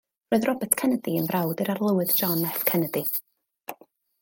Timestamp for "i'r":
1.65-1.71